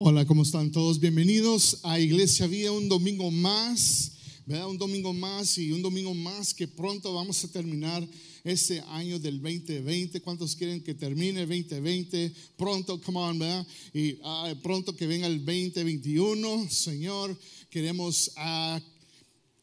[0.00, 1.00] Hola, ¿cómo están todos?
[1.00, 4.12] Bienvenidos a Iglesia Vida, un domingo más,
[4.46, 4.68] ¿verdad?
[4.68, 8.08] Un domingo más y un domingo más que pronto vamos a terminar
[8.44, 10.20] ese año del 2020.
[10.20, 12.32] ¿Cuántos quieren que termine el 2020?
[12.56, 13.66] Pronto, come on, ¿verdad?
[13.92, 17.36] Y ah, pronto que venga el 2021, Señor,
[17.68, 18.80] queremos ah,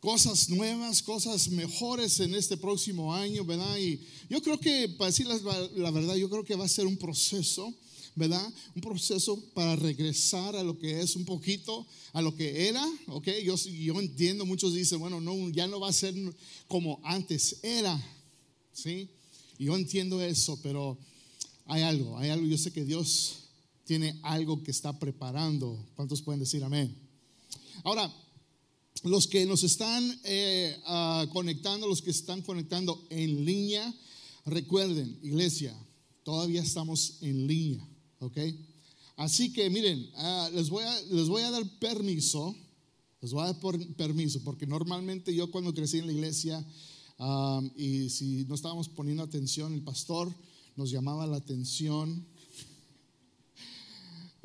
[0.02, 3.78] cosas nuevas, cosas mejores en este próximo año, ¿verdad?
[3.78, 6.98] Y yo creo que, para decir la verdad, yo creo que va a ser un
[6.98, 7.74] proceso
[8.16, 8.54] ¿verdad?
[8.74, 13.28] Un proceso para regresar a lo que es un poquito, a lo que era, ¿ok?
[13.44, 16.16] Yo, yo entiendo, muchos dicen, bueno, no, ya no va a ser
[16.68, 18.02] como antes era,
[18.72, 19.10] ¿sí?
[19.60, 20.98] Yo entiendo eso, pero
[21.66, 23.36] hay algo, hay algo, yo sé que Dios
[23.86, 25.86] tiene algo que está preparando.
[25.96, 26.96] ¿Cuántos pueden decir amén?
[27.84, 28.14] Ahora,
[29.04, 33.94] los que nos están eh, ah, conectando, los que están conectando en línea,
[34.46, 35.76] recuerden, iglesia,
[36.24, 37.88] todavía estamos en línea.
[38.26, 38.38] ¿Ok?
[39.18, 42.56] Así que miren, ah, les, voy a, les voy a dar permiso,
[43.22, 43.60] les voy a dar
[43.96, 46.66] permiso, porque normalmente yo cuando crecí en la iglesia
[47.78, 50.34] y si no estábamos poniendo atención, el pastor
[50.76, 52.26] nos llamaba la atención.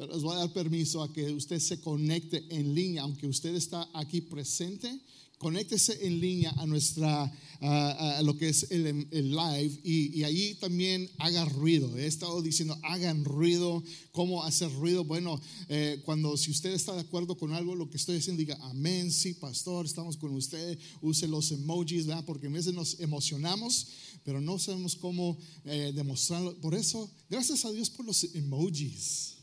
[0.01, 3.55] Pero les voy a dar permiso a que usted se conecte en línea, aunque usted
[3.55, 4.99] está aquí presente
[5.41, 11.09] conéctese en línea a nuestra, a, lo que es el, live y, y, ahí también
[11.17, 11.97] haga ruido.
[11.97, 13.83] He estado diciendo, hagan ruido.
[14.13, 15.03] ¿Cómo hacer ruido?
[15.03, 15.41] Bueno,
[15.71, 19.11] eh, cuando si usted está de acuerdo con algo, lo que estoy diciendo, diga, amén,
[19.11, 20.79] sí, pastor, estamos con usted.
[21.01, 22.27] Use los emojis, ¿verdad?
[22.27, 23.87] Porque a veces nos emocionamos,
[24.25, 26.55] pero no sabemos cómo eh, demostrarlo.
[26.61, 29.40] Por eso, gracias a Dios por los emojis.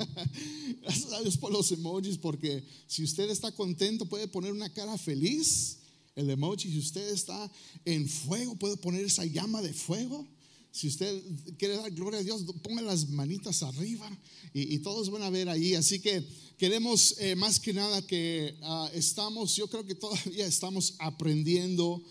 [0.82, 4.96] Gracias a Dios por los emojis, porque si usted está contento puede poner una cara
[4.98, 5.78] feliz,
[6.16, 6.70] el emoji.
[6.70, 7.50] Si usted está
[7.84, 10.26] en fuego, puede poner esa llama de fuego.
[10.72, 11.20] Si usted
[11.58, 14.08] quiere dar gloria a Dios, ponga las manitas arriba
[14.54, 15.74] y, todos van a ver ahí.
[15.74, 16.24] Así que
[16.58, 22.02] queremos eh, más que nada que ah, estamos, yo creo que todavía estamos aprendiendo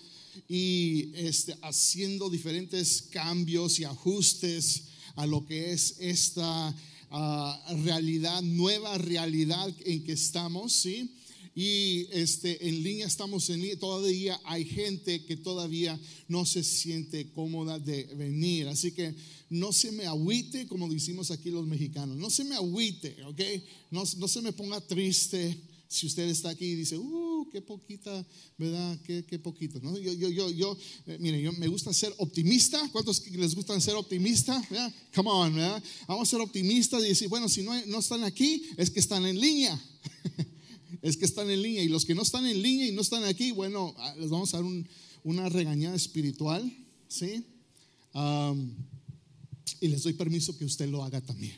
[0.47, 4.83] y este, haciendo diferentes cambios y ajustes
[5.15, 6.75] a lo que es esta
[7.83, 11.15] realidad, nueva realidad en que estamos, ¿sí?
[11.55, 17.31] Y este, en línea estamos en línea, todavía hay gente que todavía no se siente
[17.31, 18.67] cómoda de venir.
[18.67, 19.13] Así que
[19.49, 23.41] no se me agüite, como decimos aquí los mexicanos, no se me agüite, ¿ok?
[23.91, 25.59] No, no se me ponga triste
[25.89, 28.25] si usted está aquí y dice, uh, qué poquita,
[28.57, 28.99] ¿verdad?
[29.03, 29.97] Qué, qué poquito, ¿no?
[29.97, 30.77] Yo, yo, yo, yo,
[31.07, 32.87] eh, mire, yo me gusta ser optimista.
[32.91, 34.65] ¿Cuántos les gustan ser optimistas?
[35.15, 35.83] Come on, ¿verdad?
[36.07, 39.25] Vamos a ser optimistas y decir, bueno, si no, no están aquí, es que están
[39.25, 39.81] en línea.
[41.01, 41.83] es que están en línea.
[41.83, 44.53] Y los que no están en línea y no están aquí, bueno, ah, les vamos
[44.53, 44.87] a dar un,
[45.23, 46.71] una regañada espiritual,
[47.07, 47.45] ¿sí?
[49.81, 51.55] y les doy permiso que usted lo haga también.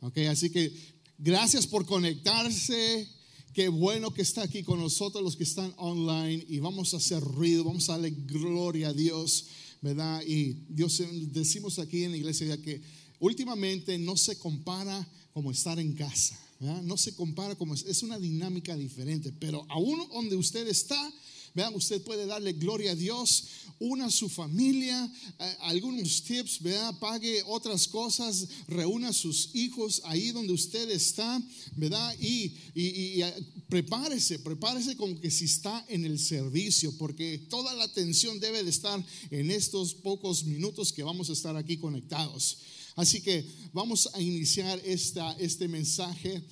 [0.00, 0.72] Ok, así que
[1.18, 3.17] gracias por conectarse.
[3.58, 7.20] Qué bueno que está aquí con nosotros los que están online y vamos a hacer
[7.20, 9.46] ruido, vamos a darle gloria a Dios,
[9.82, 10.22] ¿verdad?
[10.24, 11.02] Y Dios
[11.32, 12.80] decimos aquí en la iglesia ya que
[13.18, 16.82] últimamente no se compara como estar en casa, ¿verdad?
[16.82, 21.12] No se compara como es, es una dinámica diferente, pero aún donde usted está,
[21.54, 23.44] Vean, usted puede darle gloria a Dios,
[23.80, 26.98] una su familia, eh, algunos tips, ¿verdad?
[26.98, 31.40] Pague otras cosas, reúna a sus hijos ahí donde usted está,
[31.76, 32.14] ¿verdad?
[32.20, 33.34] Y, y, eh,
[33.68, 38.70] prepárese, prepárese como que si está en el servicio, porque toda la atención debe de
[38.70, 42.58] estar en estos pocos minutos que vamos a estar aquí conectados.
[42.96, 46.42] Así que vamos a iniciar esta, este mensaje.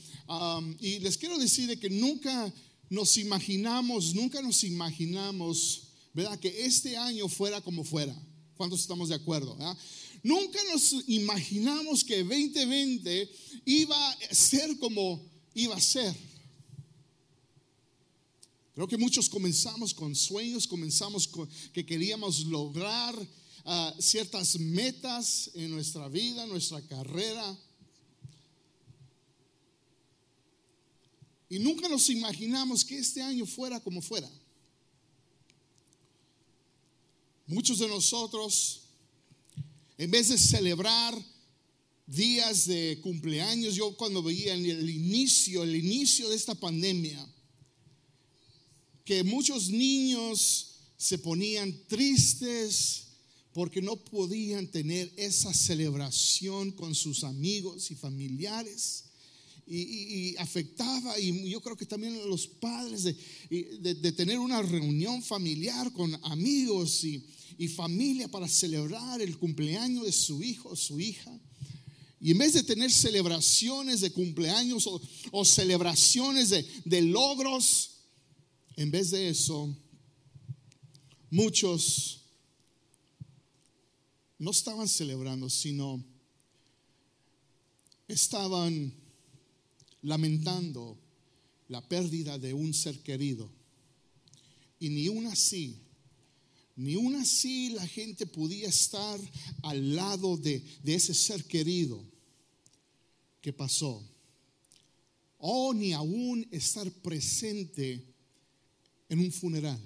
[0.81, 2.55] y les quiero decir de que nunca
[2.89, 6.39] nos imaginamos, nunca nos imaginamos, ¿verdad?
[6.39, 8.15] Que este año fuera como fuera.
[8.57, 9.57] ¿Cuántos estamos de acuerdo?
[10.23, 13.31] Nunca nos imaginamos que 2020
[13.67, 15.23] iba a ser como
[15.55, 16.15] iba a ser.
[18.75, 23.15] Creo que muchos comenzamos con sueños, comenzamos con que queríamos lograr
[23.65, 27.59] ah, ciertas metas en nuestra vida, nuestra carrera.
[31.48, 34.31] Y nunca nos imaginamos que este año fuera como fuera.
[37.46, 38.82] Muchos de nosotros,
[39.96, 41.16] en vez de celebrar
[42.06, 47.25] días de cumpleaños, yo cuando veía en el inicio, el inicio de esta pandemia,
[49.04, 53.04] que muchos niños se ponían tristes
[53.52, 59.06] porque no podían tener esa celebración con sus amigos y familiares
[59.67, 66.15] y, afectaba, y yo creo que también los padres, de, tener una reunión familiar con
[66.25, 67.25] amigos y,
[67.69, 71.41] familia para celebrar el cumpleaños de su hijo o su hija.
[72.21, 74.89] Y en vez de tener celebraciones de cumpleaños
[75.33, 78.03] o, celebraciones de, de logros,
[78.77, 79.75] en vez de eso,
[81.31, 82.21] muchos
[84.39, 86.05] no estaban celebrando, sino
[88.07, 88.93] estaban
[90.06, 90.97] lamentando
[91.69, 93.50] la pérdida de un ser querido.
[94.79, 95.76] Y ni una así,
[96.76, 99.19] ni una así la gente podía estar
[99.62, 102.05] al lado de, ese ser querido
[103.41, 104.03] que pasó.
[105.38, 108.05] O ni aún estar presente
[109.08, 109.81] en un funeral.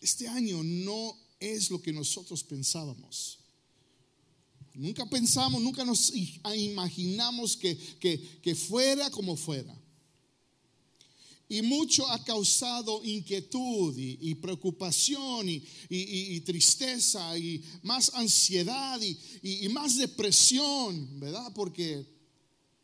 [0.00, 3.39] Este año no es lo que nosotros pensábamos.
[4.74, 6.12] Nunca pensamos, nunca nos
[6.54, 7.76] imaginamos que,
[8.42, 9.76] que fuera como fuera.
[11.52, 19.00] Y mucho ha causado inquietud y, preocupación y, tristeza y más ansiedad
[19.42, 21.52] y, más depresión, ¿verdad?
[21.52, 22.06] Porque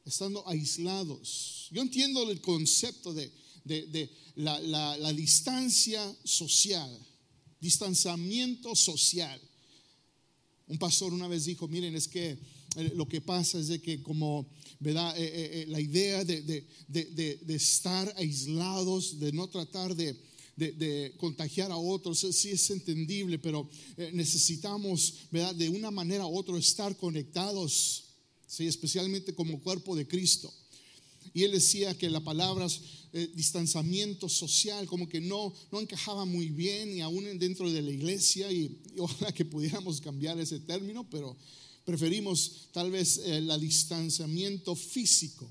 [0.04, 1.68] estando aislados.
[1.70, 3.30] Yo entiendo el concepto de,
[4.34, 6.90] la, distancia social,
[7.60, 9.40] distanciamiento social.
[10.68, 12.38] Un pastor una vez dijo, miren, es que
[12.76, 14.46] eh, lo que pasa es de que como
[14.80, 15.16] ¿verdad?
[15.16, 16.66] Eh, eh, la idea de,
[17.48, 20.16] estar aislados, de no tratar de,
[21.18, 23.68] contagiar a otros, sí es entendible, pero
[24.12, 25.54] necesitamos, ¿verdad?
[25.54, 28.04] De una manera u otra estar conectados,
[28.46, 28.66] ¿sí?
[28.66, 30.52] especialmente como cuerpo de Cristo.
[31.34, 32.66] Y él decía que la palabra
[33.34, 38.50] distanciamiento social como que no, no encajaba muy bien y aún dentro de la iglesia
[38.52, 41.36] y, y ojalá que pudiéramos cambiar ese término, pero
[41.86, 45.48] preferimos tal vez el distanciamiento físico.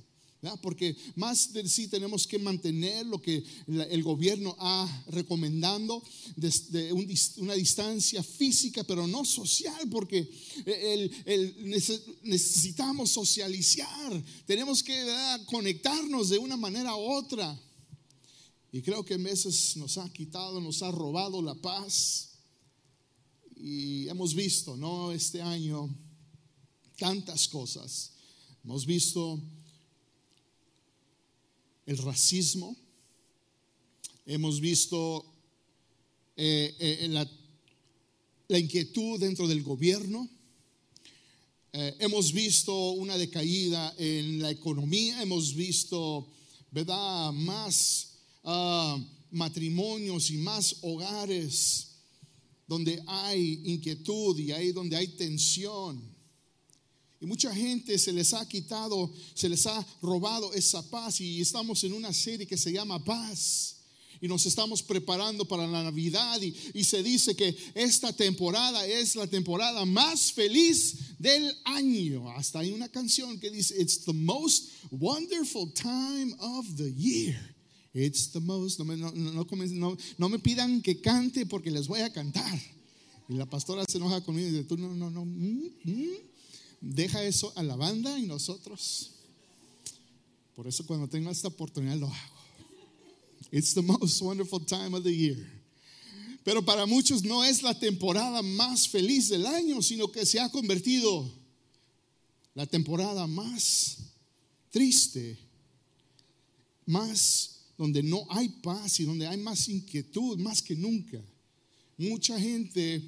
[0.61, 6.03] Porque más de sí tenemos que mantener lo que el gobierno ha recomendando,
[6.35, 10.29] desde una distancia física, pero no social, porque
[12.23, 14.95] necesitamos socializar, tenemos que
[15.45, 17.59] conectarnos de una manera u otra.
[18.71, 22.31] Y creo que en veces nos ha quitado, nos ha robado la paz.
[23.55, 25.13] Y hemos visto, ¿no?
[25.13, 25.89] Este año
[26.97, 28.11] tantas cosas.
[28.65, 29.39] Hemos visto
[31.85, 32.75] el racismo,
[34.25, 35.25] hemos visto
[36.35, 40.27] eh, eh, la, inquietud dentro del gobierno,
[41.73, 46.27] eh, hemos visto una decaída en la economía, hemos visto,
[46.71, 48.97] ¿verdad?, más ah,
[49.31, 51.91] matrimonios y más hogares
[52.67, 56.14] donde hay inquietud y ahí donde hay tensión.
[57.21, 61.83] Y mucha gente se les ha quitado, se les ha robado esa paz y estamos
[61.83, 63.75] en una serie que se llama paz.
[64.21, 69.27] Y nos estamos preparando para la Navidad y, se dice que esta temporada es la
[69.27, 72.29] temporada más feliz del año.
[72.31, 77.55] Hasta hay una canción que dice, It's the most wonderful time of the year.
[77.93, 82.59] It's the most, no me, no, pidan que cante porque les voy a cantar.
[83.29, 85.25] Y la pastora se enoja conmigo y dice, tú no, no, no.
[85.25, 86.34] Mm, mm".
[86.81, 89.11] Deja eso a la banda y nosotros.
[90.55, 92.35] Por eso cuando tengo esta oportunidad lo hago.
[93.51, 95.37] It's the most wonderful time of the year.
[96.43, 100.49] Pero para muchos no es la temporada más feliz del año, sino que se ha
[100.49, 101.27] convertido
[102.53, 103.97] la temporada más
[104.69, 105.37] triste,
[106.85, 111.19] más donde no hay paz y donde hay más inquietud, más que nunca.
[111.97, 113.03] Mucha gente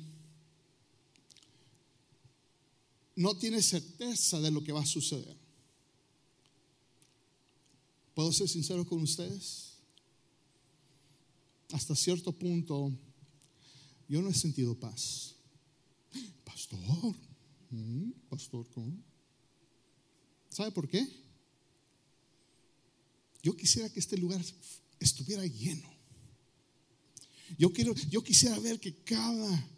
[3.17, 5.35] no tiene certeza de lo que va a suceder.
[8.13, 9.73] ¿Puedo ser sincero con ustedes?
[11.71, 12.91] Hasta cierto punto,
[14.07, 15.33] yo no he sentido paz.
[16.43, 16.79] Pastor,
[17.71, 18.95] mm, pastor, ¿cómo?
[20.49, 21.05] ¿Sabe por qué?
[23.41, 24.43] Yo quisiera que este lugar
[24.99, 25.89] estuviera lleno.
[27.57, 29.69] Yo, quiero, yo quisiera ver que cada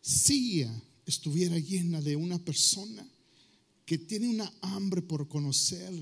[0.00, 0.72] silla
[1.06, 3.06] estuviera llena de una persona
[3.86, 5.94] que tiene una hambre por conocer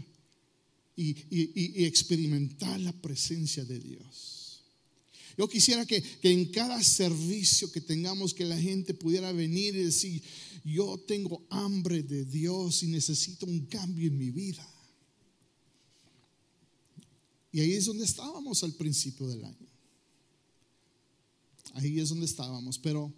[0.96, 4.62] y, experimentar la presencia de Dios.
[5.36, 9.84] Yo quisiera que, que, en cada servicio que tengamos, que la gente pudiera venir y
[9.84, 10.22] decir,
[10.64, 14.66] yo tengo hambre de Dios y necesito un cambio en mi vida.
[17.52, 19.68] Y ahí es donde estábamos al principio del año.
[21.74, 23.12] Ahí es donde estábamos, pero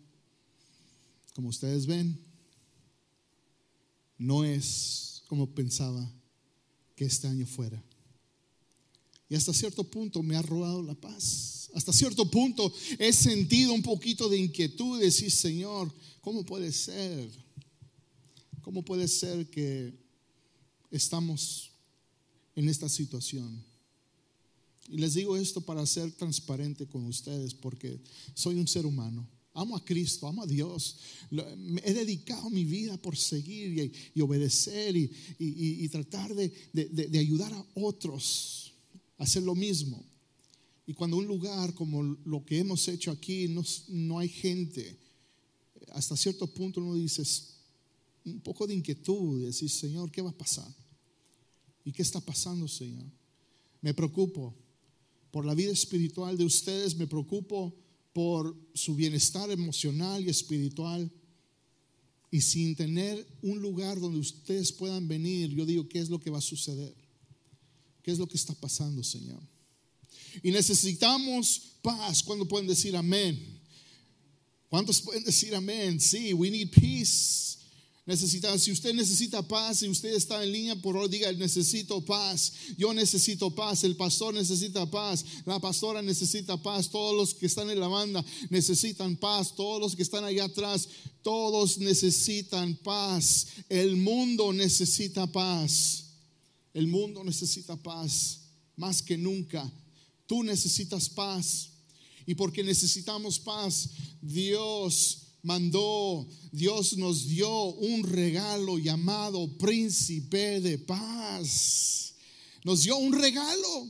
[1.36, 2.18] como ustedes ven,
[4.16, 6.10] no es como pensaba
[6.96, 7.84] que este año fuera.
[9.28, 11.68] Y hasta cierto punto me ha robado la paz.
[11.74, 17.28] Hasta cierto punto he sentido un poquito de inquietud, decir, Señor, ¿cómo puede ser?
[18.62, 19.92] ¿Cómo puede ser que
[20.90, 21.70] estamos
[22.54, 23.62] en esta situación?
[24.88, 28.00] Y les digo esto para ser transparente con ustedes, porque
[28.32, 29.35] soy un ser humano.
[29.56, 30.98] Amo a Cristo, amo a Dios.
[31.82, 38.74] He dedicado mi vida por seguir y, obedecer y, tratar de, ayudar a otros
[39.16, 40.04] a hacer lo mismo.
[40.86, 44.98] Y cuando un lugar como lo que hemos hecho aquí no, no hay gente,
[45.92, 47.22] hasta cierto punto uno dice
[48.26, 50.70] un poco de inquietud, decir, Señor, ¿qué va a pasar?
[51.82, 53.04] ¿Y qué está pasando, Señor?
[53.80, 54.54] Me preocupo
[55.30, 57.74] por la vida espiritual de ustedes, me preocupo
[58.16, 61.12] por su bienestar emocional y espiritual.
[62.30, 66.30] Y sin tener un lugar donde ustedes puedan venir, yo digo, ¿qué es lo que
[66.30, 66.94] va a suceder?
[68.02, 69.42] ¿Qué es lo que está pasando, Señor?
[70.42, 72.22] Y necesitamos paz.
[72.22, 73.60] ¿Cuándo pueden decir amén?
[74.70, 76.00] ¿Cuántos pueden decir amén?
[76.00, 77.55] Sí, we need peace.
[78.06, 82.52] Necesita, si usted necesita paz, si usted está en línea, por favor diga, necesito paz.
[82.78, 83.82] Yo necesito paz.
[83.82, 85.24] El pastor necesita paz.
[85.44, 86.88] La pastora necesita paz.
[86.88, 89.56] Todos los que están en la banda necesitan paz.
[89.56, 90.88] Todos los que están allá atrás,
[91.22, 93.48] todos necesitan paz.
[93.68, 96.04] El mundo necesita paz.
[96.72, 98.42] El mundo necesita paz
[98.76, 99.68] más que nunca.
[100.28, 101.70] Tú necesitas paz.
[102.24, 103.88] Y porque necesitamos paz,
[104.20, 112.14] Dios mandó, Dios nos dio un regalo llamado príncipe de paz.
[112.64, 113.88] Nos dio un regalo.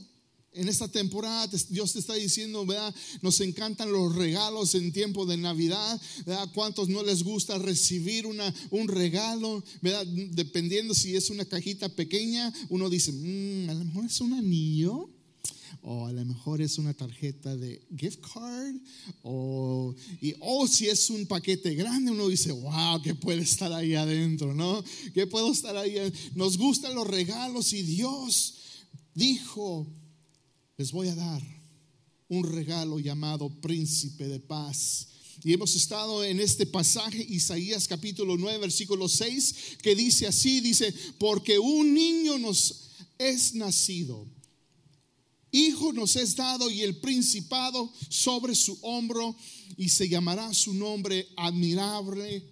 [0.53, 2.93] En esta temporada Dios te está diciendo, ¿verdad?
[3.21, 6.49] Nos encantan los regalos en tiempo de Navidad, ¿verdad?
[6.53, 9.63] ¿Cuántos no les gusta recibir una, un regalo.
[10.31, 15.09] Dependiendo si es una cajita pequeña, uno dice, mm, a lo mejor es un anillo
[15.81, 18.75] o a lo mejor es una tarjeta de gift card,
[19.23, 23.93] o, y, o si es un paquete grande, uno dice, wow, ¿qué puede estar ahí
[23.95, 24.53] adentro?
[24.53, 24.83] ¿No?
[25.13, 25.95] ¿Qué puedo estar ahí?
[26.35, 28.55] Nos gustan los regalos y Dios
[29.13, 29.87] dijo,
[30.77, 31.41] les voy a dar
[32.29, 35.07] un regalo llamado príncipe de paz.
[35.43, 40.93] Y hemos estado en este pasaje, Isaías capítulo 9, versículo 6, que dice así, dice,
[41.19, 44.27] porque un niño nos es nacido
[45.51, 49.35] Hijo nos es dado y el principado sobre su hombro
[49.77, 52.43] y se llamará su nombre admirable,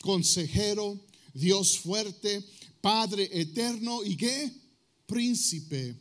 [0.00, 0.98] consejero,
[1.34, 2.44] Dios fuerte,
[2.80, 4.52] Padre eterno y qué?
[5.06, 5.96] Príncipe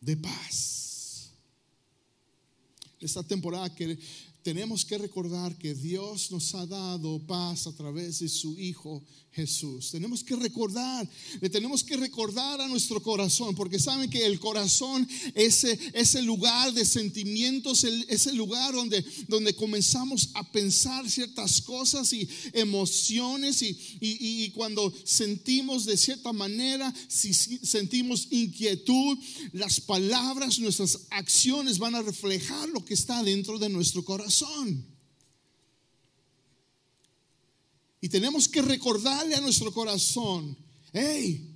[0.00, 1.30] de paz.
[2.98, 3.98] Esta temporada que
[4.42, 9.90] tenemos que recordar que Dios nos ha dado paz a través de su Hijo Jesús.
[9.90, 11.08] Tenemos que recordar,
[11.40, 16.72] le tenemos que recordar a nuestro corazón, porque saben que el corazón es ese lugar
[16.74, 23.76] de sentimientos, es el lugar donde, donde comenzamos a pensar ciertas cosas y emociones y,
[24.00, 29.18] y, cuando sentimos de cierta manera, si sentimos inquietud,
[29.52, 34.31] las palabras, nuestras acciones van a reflejar lo que está dentro de nuestro corazón.
[38.00, 40.56] Y tenemos que recordarle a nuestro corazón,
[40.92, 41.54] hey,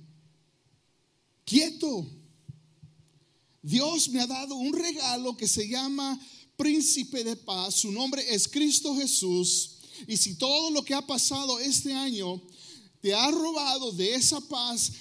[1.43, 2.07] quieto.
[3.61, 6.17] Dios me ha dado un regalo que se llama
[6.55, 7.75] príncipe de paz.
[7.75, 9.77] Su nombre es Cristo Jesús.
[10.07, 12.41] Y si todo lo que ha pasado este año
[13.01, 14.91] te ha robado de esa paz,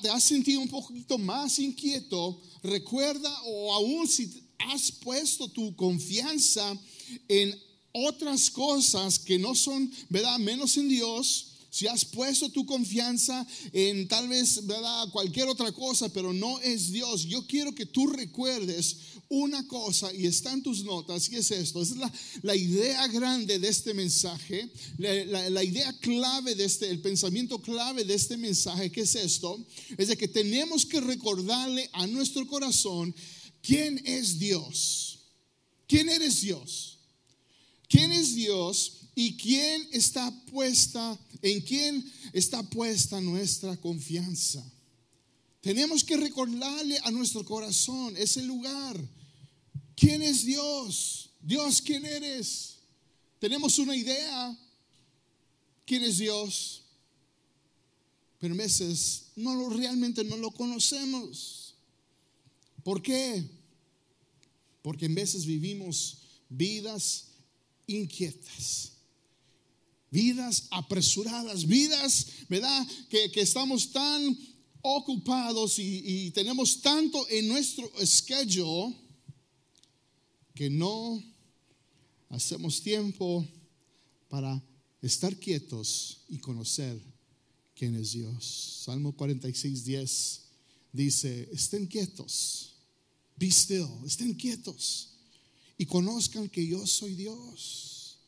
[0.00, 6.76] te has sentido un poquito más inquieto, recuerda o aún si has puesto tu confianza
[7.28, 7.58] en
[7.92, 10.38] otras cosas que no son, ¿verdad?
[10.38, 11.46] Menos en Dios.
[11.70, 15.08] Si has puesto tu confianza en tal vez, ¿verdad?
[15.12, 17.24] Cualquier otra cosa, pero no es Dios.
[17.26, 18.96] Yo quiero que tú recuerdes
[19.28, 21.80] una cosa y está en tus notas y es esto.
[21.80, 27.00] Esa es la, idea grande de este mensaje, la, la, idea clave de este, el
[27.00, 29.64] pensamiento clave de este mensaje, que es esto,
[29.96, 33.14] es de que tenemos que recordarle a nuestro corazón
[33.62, 35.20] quién es Dios.
[35.86, 36.99] ¿Quién eres Dios?
[37.90, 44.64] ¿Quién es Dios y quién está puesta, en quién está puesta nuestra confianza?
[45.60, 48.96] Tenemos que recordarle a nuestro corazón ese lugar.
[49.96, 51.30] ¿Quién es Dios?
[51.40, 52.76] Dios, ¿quién eres?
[53.40, 54.56] Tenemos una idea.
[55.84, 56.84] ¿Quién es Dios?
[58.38, 61.74] Pero a veces no lo, realmente no lo conocemos.
[62.84, 63.44] ¿Por qué?
[64.80, 66.18] Porque en veces vivimos
[66.48, 67.29] vidas
[67.96, 68.92] inquietas.
[70.10, 72.86] Vidas apresuradas, vidas, ¿verdad?
[73.08, 74.36] Que, estamos tan
[74.82, 78.96] ocupados y, y, tenemos tanto en nuestro schedule
[80.54, 81.22] que no
[82.30, 83.46] hacemos tiempo
[84.28, 84.62] para
[85.02, 87.00] estar quietos y conocer
[87.74, 88.82] quién es Dios.
[88.84, 90.40] Salmo 46, 10
[90.92, 92.74] dice, estén quietos,
[93.36, 95.09] be still, estén quietos
[95.80, 98.18] y conozcan que yo soy Dios.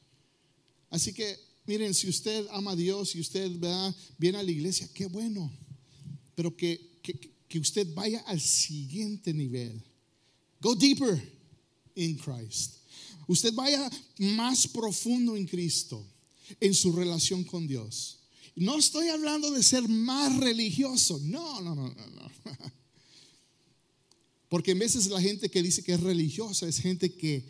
[0.89, 4.89] Así que miren, si usted ama a Dios y usted va, viene a la iglesia,
[4.95, 5.53] qué bueno,
[6.35, 9.85] pero que, que usted vaya al siguiente nivel.
[10.63, 11.23] Go deeper
[11.95, 12.77] in Christ.
[13.29, 16.03] Usted vaya más profundo en Cristo,
[16.59, 18.21] en su relación con Dios.
[18.57, 21.21] No estoy hablando de ser más religioso.
[21.23, 22.33] No, no, no, no.
[24.53, 27.43] Porque en veces la gente que dice que es religiosa es gente que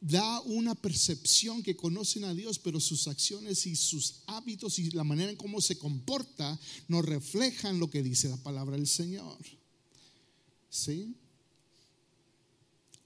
[0.00, 5.02] da una percepción que conocen a Dios, pero sus acciones y sus hábitos y la
[5.02, 9.36] manera en cómo se comporta no reflejan lo que dice la palabra del Señor.
[10.68, 11.16] ¿Sí?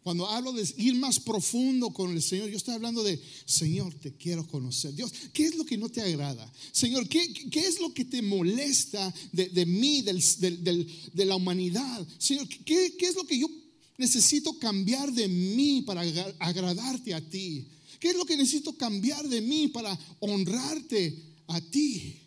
[0.05, 4.15] Cuando hablo de ir más profundo con el Señor, yo estoy hablando de, Señor, te
[4.15, 4.95] quiero conocer.
[4.95, 6.53] Dios, ¿qué es lo que no te agrada?
[6.73, 12.07] Señor, ¿qué, es lo que te molesta de, mí, de la humanidad?
[12.19, 13.49] Señor, ¿qué, ¿qué es lo que yo
[13.97, 16.03] necesito cambiar de mí para
[16.39, 17.67] agradarte a ti?
[17.99, 22.24] ¿Qué es lo que necesito cambiar de mí para honrarte a ti?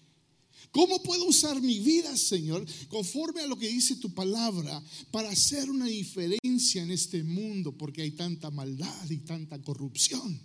[0.78, 4.80] ¿Cómo puedo usar mi vida, Señor, conforme a lo que dice tu palabra,
[5.10, 7.76] para hacer una diferencia en este mundo?
[7.76, 10.40] Porque hay tanta maldad y tanta corrupción.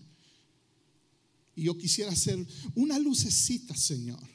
[1.55, 2.39] Y yo quisiera hacer
[2.75, 4.27] una lucecita, Señor.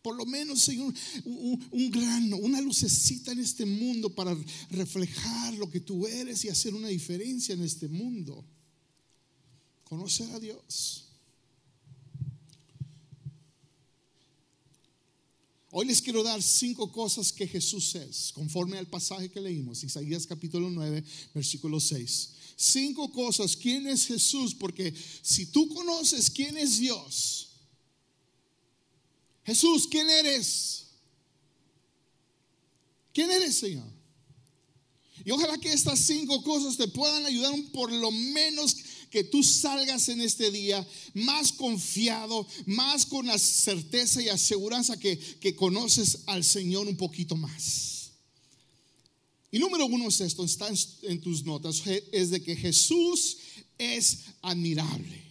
[0.00, 0.94] Por lo menos, Señor,
[1.26, 4.34] un, grano, una lucecita en este mundo para
[4.70, 8.46] reflejar lo que tú eres y hacer una diferencia en este mundo.
[9.84, 11.07] Conocer a Dios.
[15.80, 20.26] Hoy les quiero dar cinco cosas que Jesús es, conforme al pasaje que leímos, Isaías
[20.26, 22.30] capítulo 9, versículo 6.
[22.56, 24.56] Cinco cosas, ¿quién es Jesús?
[24.56, 24.92] Porque
[25.22, 27.50] si tú conoces quién es Dios,
[29.44, 30.86] Jesús, ¿quién eres?
[33.12, 33.86] ¿Quién eres, Señor?
[35.24, 38.74] Y ojalá que estas cinco cosas te puedan ayudar por lo menos
[39.10, 45.18] que tú salgas en este día más confiado, más con la certeza y aseguranza que,
[45.18, 48.10] que conoces al Señor un poquito más.
[49.50, 50.68] Y número uno es esto, está
[51.02, 53.38] en tus notas, es de que Jesús
[53.78, 55.22] es admirable.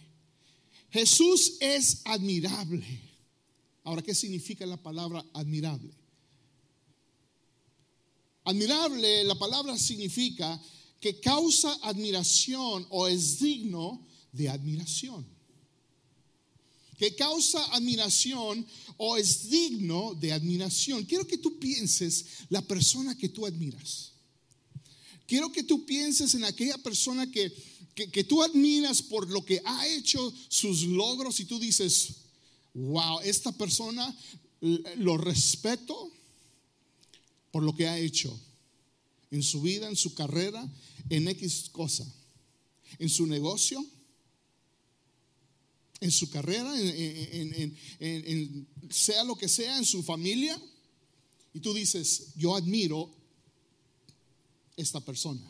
[0.90, 2.84] Jesús es admirable.
[3.84, 5.94] Ahora, ¿qué significa la palabra admirable?
[8.44, 10.60] Admirable, la palabra significa
[11.00, 15.26] que causa admiración o es digno de admiración.
[16.98, 21.04] Que causa admiración o es digno de admiración.
[21.04, 24.12] Quiero que tú pienses la persona que tú admiras.
[25.26, 27.52] Quiero que tú pienses en aquella persona que,
[27.94, 32.14] que, tú admiras por lo que ha hecho, sus logros, y tú dices,
[32.74, 34.16] wow, esta persona
[34.96, 36.10] lo respeto
[37.52, 38.40] por lo que ha hecho
[39.30, 40.66] en su vida, en su carrera,
[41.10, 42.06] en X cosa,
[42.98, 43.84] en su negocio,
[46.00, 50.60] en su carrera, en, sea lo que sea, en su familia.
[51.52, 53.10] Y tú dices, yo admiro
[54.76, 55.42] esta persona,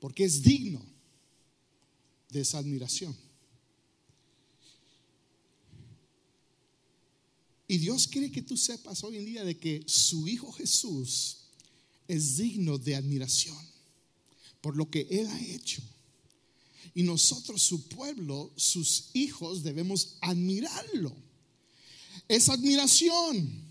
[0.00, 0.84] porque es digno
[2.30, 3.16] de esa admiración.
[7.70, 11.37] Y Dios quiere que tú sepas hoy en día de que su Hijo Jesús
[12.08, 13.56] es digno de admiración
[14.60, 15.82] por lo que Él ha hecho.
[16.94, 21.14] Y nosotros, su pueblo, sus hijos, debemos admirarlo.
[22.26, 23.66] Es admiración.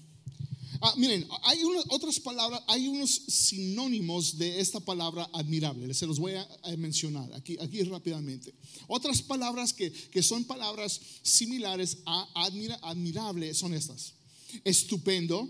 [0.79, 5.93] Ah, miren, hay otras palabras, hay unos sinónimos de esta palabra admirable.
[5.93, 6.47] Se los voy a,
[6.77, 8.53] mencionar aquí, aquí rápidamente.
[8.87, 14.13] Otras palabras que, que son palabras similares a admira, admirable son estas.
[14.63, 15.49] Estupendo,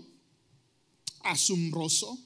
[1.20, 2.18] asombroso,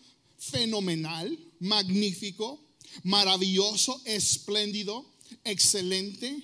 [0.50, 2.60] fenomenal, magnífico,
[3.04, 5.06] maravilloso, espléndido,
[5.44, 6.36] excelente,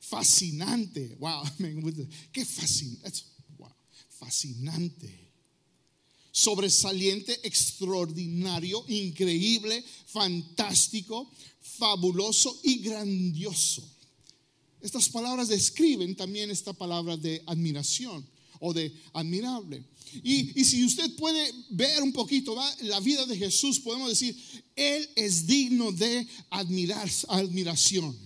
[0.00, 1.16] fascinante.
[1.18, 1.44] Wow,
[2.32, 3.22] qué fascinante.
[3.58, 3.72] Wow,
[4.08, 5.32] fascinante.
[6.32, 13.86] Sobresaliente, extraordinario, increíble, fantástico, fabuloso y grandioso.
[14.80, 18.26] Estas palabras describen también esta palabra de admiración
[18.60, 19.84] o de admirable.
[20.22, 24.36] Y, si usted puede ver un poquito la vida de Jesús, podemos decir,
[24.74, 28.16] Él es digno de admirar, admiración.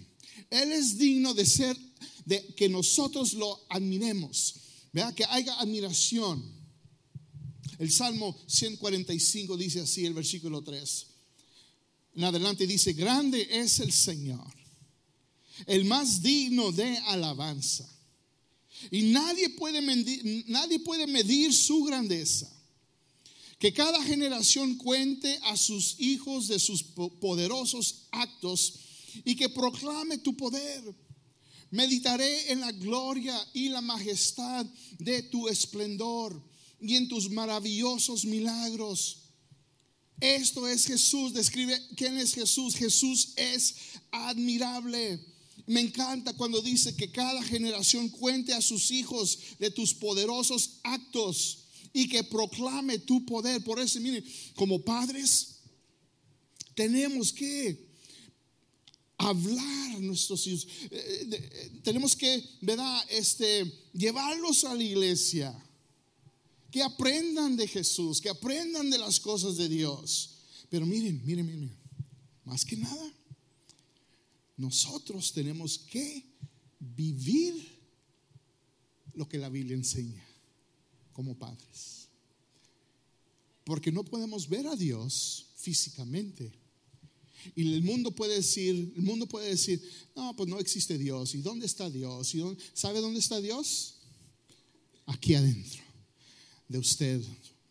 [0.51, 1.77] Él es digno de ser,
[2.25, 4.55] de que nosotros lo admiremos,
[4.93, 5.15] ¿verdad?
[5.15, 6.43] que haya admiración.
[7.79, 11.07] El Salmo 145 dice así, el versículo 3.
[12.17, 14.53] En adelante dice, grande es el Señor,
[15.67, 17.89] el más digno de alabanza
[18.91, 22.49] Y nadie puede, medir, nadie puede medir su grandeza.
[23.59, 28.75] Que cada generación cuente a sus hijos de sus poderosos actos
[29.25, 30.95] y que proclame tu poder.
[31.71, 34.67] Meditaré en la gloria y la majestad
[34.99, 36.43] de tu esplendor
[36.81, 39.19] y en tus maravillosos milagros.
[40.21, 41.33] Esto es Jesús.
[41.33, 42.75] Describe quién es Jesús.
[42.75, 43.75] Jesús es
[44.11, 45.21] admirable.
[45.67, 51.65] Me encanta cuando dice que cada generación cuente a sus hijos de tus poderosos actos
[51.93, 53.63] y que proclame tu poder.
[53.65, 55.61] Por eso, miren, como padres,
[56.75, 57.91] tenemos que
[59.19, 60.67] hablar a nuestros hijos.
[60.91, 63.05] Eh, eh, tenemos que, ¿verdad?
[63.11, 65.67] Este, llevarlos a la iglesia.
[66.71, 70.37] Que aprendan de Jesús, que aprendan de las cosas de Dios.
[70.69, 71.77] Pero miren, miren, miren,
[72.45, 73.13] más que nada,
[74.61, 76.23] nosotros tenemos que
[76.79, 77.55] vivir
[79.15, 80.23] lo que la Biblia enseña
[81.15, 82.09] como padres.
[83.65, 86.53] Porque no podemos ver a Dios físicamente.
[87.57, 89.83] Y el mundo puede decir, el mundo puede decir,
[90.15, 91.35] no, pues no existe Dios.
[91.35, 92.35] ¿Y dónde está Dios?
[92.35, 92.43] ¿Y
[92.75, 93.95] ¿Sabe dónde está Dios?
[95.07, 95.83] Aquí adentro
[96.69, 97.23] de usted.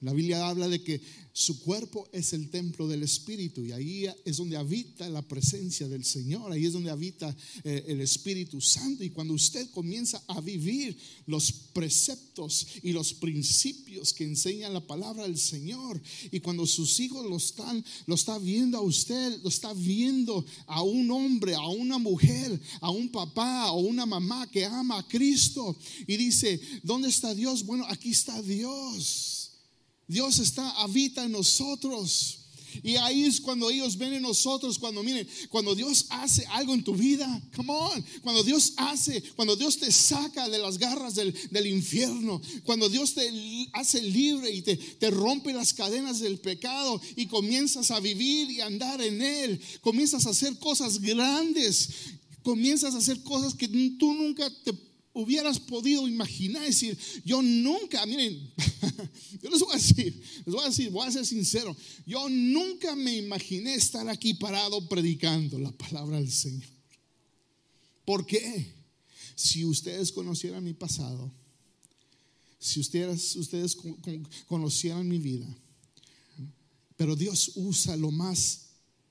[0.02, 1.02] La Biblia habla de que
[1.39, 6.04] su cuerpo es el templo del Espíritu y ahí es donde habita la presencia del
[6.04, 9.06] Señor, ahí es donde habita eh, el Espíritu Santo.
[9.06, 10.97] Y cuando usted comienza a vivir
[11.28, 17.25] los preceptos y los principios que enseña la palabra del Señor, y cuando sus hijos
[17.25, 21.97] lo están, lo está viendo a usted, lo está viendo a un hombre, a una
[21.97, 27.34] mujer, a un papá o una mamá que ama a Cristo y dice, ¿dónde está
[27.34, 27.65] Dios?
[27.65, 29.38] Bueno, aquí está Dios.
[30.10, 32.39] Dios está, habita en nosotros.
[32.84, 36.84] Y ahí es cuando ellos ven en nosotros, cuando miren, cuando Dios hace algo en
[36.84, 41.67] tu vida, come on, cuando Dios hace, cuando Dios te saca de las garras del,
[41.67, 43.30] infierno, cuando Dios te
[43.74, 48.62] hace libre y te, te rompe las cadenas del pecado y comienzas a vivir y
[48.62, 51.89] andar en Él, comienzas a hacer cosas grandes,
[52.43, 54.74] comienzas a hacer cosas que tú nunca te
[55.13, 56.65] hubieras podido imaginar.
[56.65, 58.52] decir, yo nunca, miren,
[59.41, 62.95] yo les voy a decir, les voy a decir, voy a ser sincero, yo nunca
[62.95, 66.67] me imaginé estar aquí parado predicando la palabra del Señor.
[68.06, 68.74] ¿Por qué?
[69.36, 71.32] Si ustedes conocieran mi pasado,
[72.60, 73.78] si ustedes, ustedes
[74.48, 75.48] conocieran mi vida,
[76.98, 78.68] pero Dios usa lo más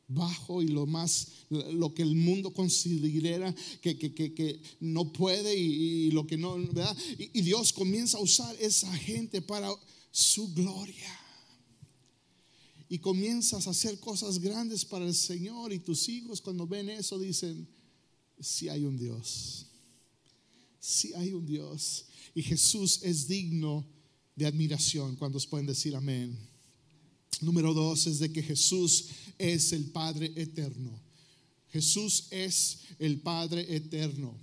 [0.09, 6.27] bajo y lo más, lo que el mundo considera que, que, no puede y, lo
[6.27, 6.97] que no, ¿verdad?
[7.19, 9.71] Y, Dios comienza a usar esa gente para
[10.11, 11.15] su gloria.
[12.89, 17.19] Y comienzas a hacer cosas grandes para el Señor y tus hijos cuando ven eso
[17.19, 17.69] dicen,
[18.41, 19.67] si hay un Dios,
[20.81, 22.07] si hay un Dios.
[22.35, 23.87] Y Jesús es digno
[24.35, 25.17] de admiración.
[25.17, 26.39] cuando pueden decir amén?
[27.41, 29.07] Número dos es de que Jesús
[29.39, 30.91] es el Padre eterno.
[31.71, 34.35] Jesús es el Padre eterno.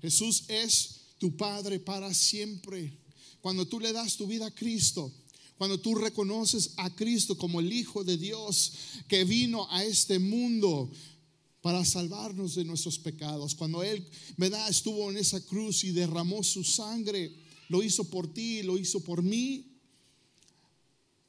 [0.00, 2.98] Jesús es tu Padre para siempre.
[3.40, 5.12] Cuando tú le das tu vida a Cristo,
[5.56, 8.72] cuando tú reconoces a Cristo como el Hijo de Dios
[9.08, 10.90] que vino a este mundo
[11.60, 14.04] para salvarnos de nuestros pecados, cuando Él,
[14.36, 14.68] ¿verdad?
[14.68, 17.32] Estuvo en esa cruz y derramó su sangre,
[17.68, 19.71] lo hizo por ti, lo hizo por mí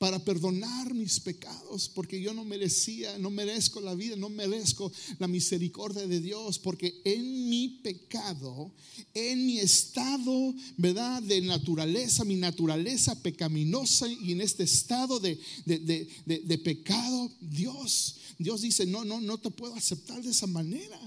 [0.03, 5.29] para perdonar mis pecados, porque yo no merecía, no merezco la vida, no merezco la
[5.29, 8.73] misericordia de Dios, porque en mi pecado,
[9.13, 11.23] en mi estado, ¿verdad?
[11.23, 18.85] De naturaleza, mi naturaleza pecaminosa y en este estado de, de pecado, Dios, Dios dice,
[18.85, 20.99] no, no, no te puedo aceptar de esa manera.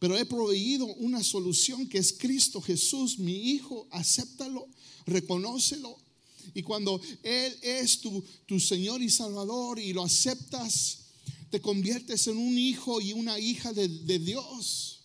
[0.00, 4.66] Pero he proveído una solución que es Cristo Jesús, mi Hijo, acéptalo,
[5.06, 5.96] reconócelo,
[6.54, 10.98] y cuando Él es tu, tu Señor y Salvador y lo aceptas,
[11.50, 15.00] te conviertes en un hijo y una hija de, Dios.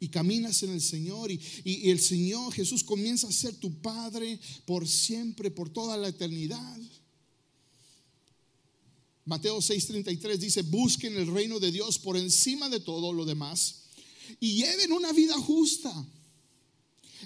[0.00, 4.38] Y caminas en el Señor y, y, el Señor Jesús comienza a ser tu Padre
[4.66, 6.78] por siempre, por toda la eternidad.
[9.24, 13.84] Mateo 6:33 dice, busquen el reino de Dios por encima de todo lo demás
[14.40, 16.06] y lleven una vida justa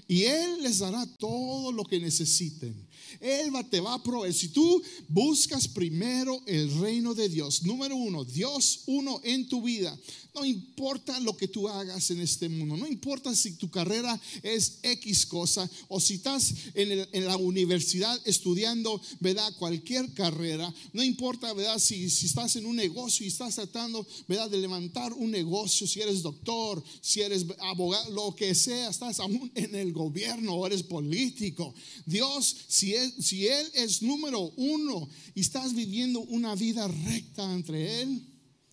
[0.07, 2.89] y Él les dará todo lo que necesiten.
[3.21, 4.35] Él va, te va a proveer.
[4.35, 9.99] Si tú buscas primero el reino de Dios, número uno, Dios uno en tu vida,
[10.35, 14.79] no importa lo que tú hagas en este mundo, no importa si tu carrera es
[14.83, 19.53] X cosa o si estás en, la universidad estudiando, ¿verdad?
[19.59, 21.79] Cualquier carrera, no importa, ¿verdad?
[21.79, 24.51] Si, si estás en un negocio y estás tratando, ¿verdad?
[24.51, 29.51] De levantar un negocio, si eres doctor, si eres abogado, lo que sea, estás aún
[29.55, 31.74] en el gobierno o eres político.
[32.07, 38.03] Dios, si él, si él es número uno y estás viviendo una vida recta entre
[38.03, 38.22] Él,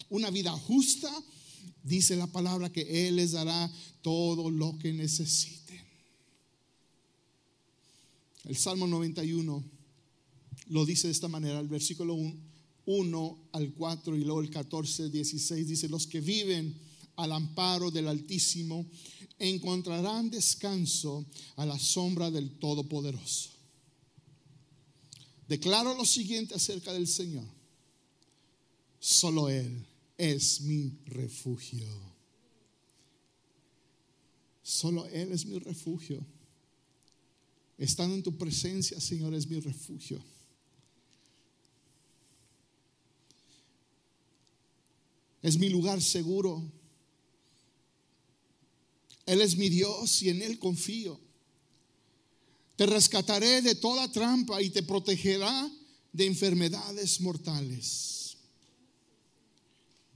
[0.10, 1.12] una vida justa,
[1.84, 5.82] dice la palabra que Él les dará todo lo que necesiten.
[8.46, 9.64] El Salmo 91
[10.68, 12.16] lo dice de esta manera, el versículo
[12.86, 16.76] 1 al 4 y luego el 14, 16 dice, los que viven
[17.16, 18.86] al amparo del Altísimo
[19.40, 23.50] encontrarán descanso a la sombra del Todopoderoso.
[25.48, 27.46] Declaro lo siguiente acerca del Señor.
[29.00, 29.86] Solo Él
[30.18, 31.86] es mi refugio.
[34.64, 36.26] Solo Él es mi refugio.
[37.78, 40.24] Estando en tu presencia, Señor, es mi refugio.
[45.42, 46.64] Es mi lugar seguro.
[49.26, 51.20] Él es mi Dios y en Él confío.
[52.76, 55.72] Te rescataré de toda trampa y te protegerá
[56.12, 58.38] de enfermedades mortales.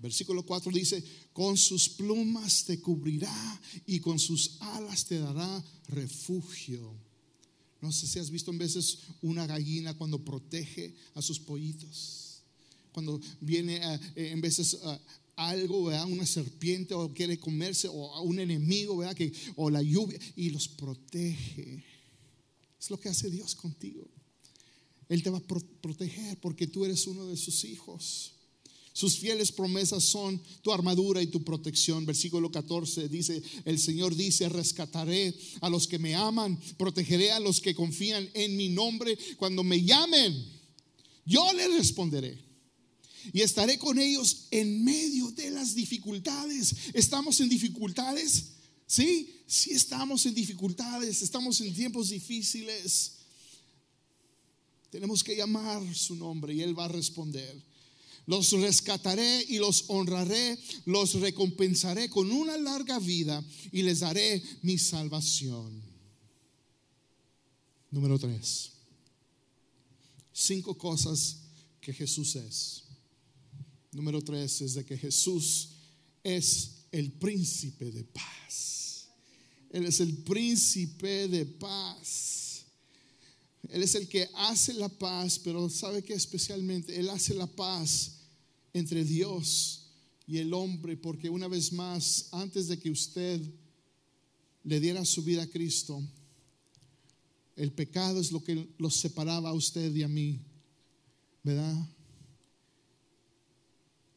[0.01, 6.93] Versículo 4 dice, con sus plumas te cubrirá y con sus alas te dará refugio.
[7.81, 12.41] No sé si has visto en veces una gallina cuando protege a sus pollitos.
[12.91, 13.99] Cuando viene eh,
[14.31, 14.99] en veces eh,
[15.39, 19.15] algo, una serpiente o quiere comerse o a un enemigo, ¿verdad?
[19.15, 21.83] Que, o la lluvia y los protege.
[22.79, 24.05] Es lo que hace Dios contigo.
[25.07, 25.43] Él te va a
[25.81, 28.33] proteger porque tú eres uno de sus hijos.
[28.91, 32.05] Sus fieles promesas son tu armadura y tu protección.
[32.05, 37.61] Versículo 14 dice, el Señor dice, rescataré a los que me aman, protegeré a los
[37.61, 39.17] que confían en mi nombre.
[39.37, 40.45] Cuando me llamen,
[41.25, 42.48] yo les responderé.
[43.33, 46.75] Y estaré con ellos en medio de las dificultades.
[46.93, 48.45] ¿Estamos en dificultades?
[48.87, 53.13] Sí, sí estamos en dificultades, estamos en tiempos difíciles.
[54.89, 57.63] Tenemos que llamar su nombre y Él va a responder.
[58.25, 64.77] Los rescataré y los honraré, los recompensaré con una larga vida y les daré mi
[64.77, 65.81] salvación.
[67.91, 68.71] Número tres.
[70.31, 71.37] Cinco cosas
[71.81, 72.83] que Jesús es.
[73.91, 75.69] Número tres es de que Jesús
[76.23, 79.07] es el príncipe de paz.
[79.71, 82.65] Él es el príncipe de paz.
[83.69, 88.17] Él es el que hace la paz, pero sabe que especialmente Él hace la paz
[88.73, 89.87] entre Dios
[90.27, 93.41] y el hombre, porque una vez más, antes de que usted
[94.63, 96.01] le diera su vida a Cristo,
[97.55, 100.39] el pecado es lo que los separaba a usted y a mí,
[101.43, 101.75] ¿verdad?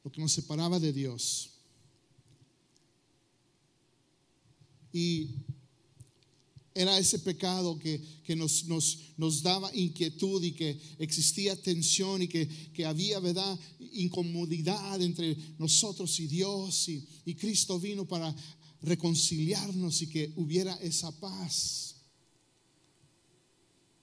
[0.05, 1.51] Lo que nos separaba de Dios.
[4.93, 5.31] Y
[6.75, 8.01] era ese pecado que,
[8.37, 8.65] nos,
[9.17, 13.59] nos, daba inquietud y que existía tensión y que, había, ¿verdad?,
[13.93, 16.89] incomodidad entre nosotros y Dios.
[16.89, 18.35] Y, y Cristo vino para
[18.83, 21.97] reconciliarnos y que hubiera esa paz.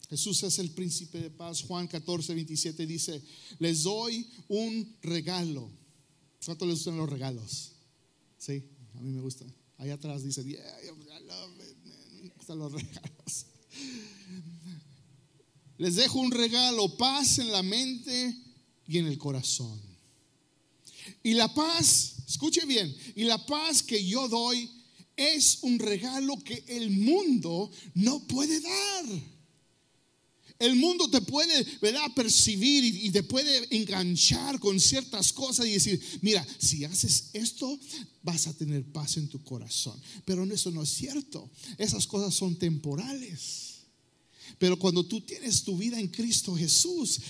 [0.10, 1.62] Jesús es el príncipe de paz.
[1.64, 3.22] Juan 14, 27 dice,
[3.60, 5.70] les doy un regalo.
[6.46, 7.72] ¿Cuánto les gustan los regalos?
[8.38, 8.64] Sí,
[8.96, 9.46] a mí me gusta.
[9.78, 11.80] Allá atrás dice, yeah, I love it
[12.56, 13.46] los regalos.
[15.78, 18.36] Les dejo un regalo, paz en la mente
[18.88, 19.80] y en el corazón.
[21.24, 24.70] Y la paz, escuche bien, y la paz que yo doy
[25.16, 29.06] es un regalo que el mundo no puede dar.
[30.60, 32.14] El mundo te puede, ¿verdad?
[32.14, 37.80] Percibir y, te puede enganchar con ciertas cosas y decir, mira, si haces esto,
[38.24, 39.98] vas a tener paz en tu corazón.
[40.26, 41.50] Pero eso no es cierto.
[41.78, 43.70] Esas cosas son temporales.
[44.58, 47.22] Pero cuando tú tienes tu vida en Cristo Jesús,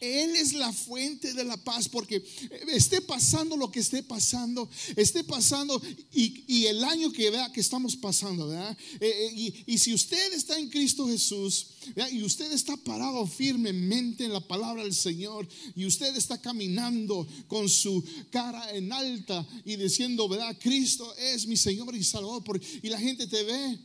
[0.00, 2.22] él es la fuente de la paz, porque
[2.68, 5.80] esté pasando lo que esté pasando, esté pasando
[6.12, 8.76] y, el año que vea que estamos pasando, ¿verdad?
[9.00, 11.68] Eh, eh, y, si usted está en Cristo Jesús
[12.12, 17.68] y usted está parado firmemente en la palabra del Señor y usted está caminando con
[17.68, 20.56] su cara en alta y diciendo, ¿verdad?
[20.60, 23.78] Cristo es mi Señor y Salvador, y la gente te ve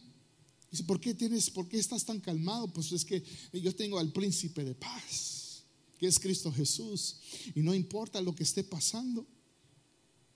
[0.76, 2.68] Dice, ¿por qué, tienes, ¿por qué estás tan calmado?
[2.68, 5.35] Pues es que yo tengo al príncipe de paz,
[6.00, 7.18] que es Cristo Jesús.
[7.56, 9.26] Y no importa lo que esté pasando,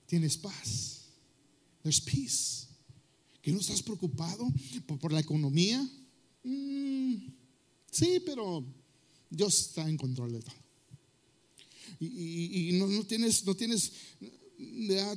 [0.05, 1.05] tienes paz.
[1.83, 2.67] There's peace.
[3.41, 4.47] ¿Que no estás preocupado
[4.85, 5.81] por, la economía?
[6.43, 7.15] Mm,
[7.89, 8.65] sí, pero
[9.29, 10.55] Dios está en control de todo.
[12.01, 13.91] Y, no, tienes, no tienes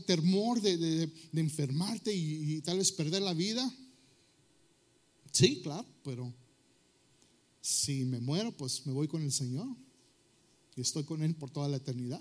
[0.06, 3.72] temor de, enfermarte y, tal vez perder la vida.
[5.30, 6.32] Sí, claro, pero
[7.60, 9.81] si me muero, pues me voy con el Señor y
[10.80, 12.20] estoy con Él por toda la eternidad.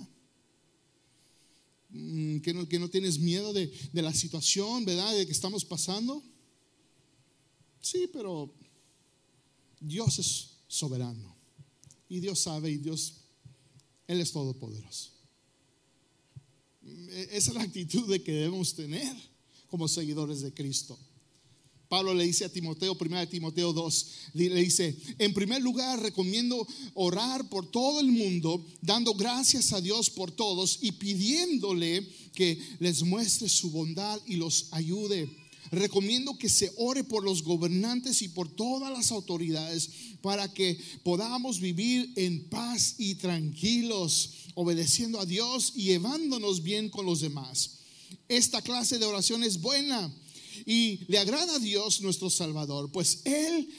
[1.89, 5.13] Mm, que no, que no tienes miedo de, de, la situación, ¿verdad?
[5.15, 6.23] De que estamos pasando.
[7.81, 8.53] Sí, pero
[9.79, 11.35] Dios es soberano.
[12.07, 13.15] Y Dios sabe y Dios,
[14.07, 15.11] Él es todopoderoso.
[17.09, 19.15] Esa es la actitud de que debemos tener
[19.67, 20.97] como seguidores de Cristo.
[21.91, 27.49] Pablo le dice a Timoteo, 1 Timoteo 2, le dice, en primer lugar recomiendo orar
[27.49, 33.49] por todo el mundo, dando gracias a Dios por todos y pidiéndole que les muestre
[33.49, 35.29] su bondad y los ayude.
[35.69, 39.89] Recomiendo que se ore por los gobernantes y por todas las autoridades
[40.21, 47.05] para que podamos vivir en paz y tranquilos, obedeciendo a Dios y llevándonos bien con
[47.05, 47.79] los demás.
[48.29, 50.09] Esta clase de oración es buena
[50.65, 53.69] y le agrada a Dios nuestro Salvador, pues Él,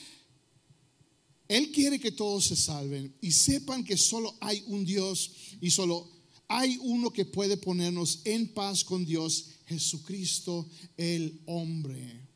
[1.47, 5.31] Él quiere que todos se salven y sepan que solo hay un Dios
[5.61, 6.09] y solo
[6.47, 12.27] hay uno que puede ponernos en paz con Dios, Jesucristo el hombre.